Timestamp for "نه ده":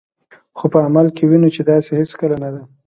2.43-2.61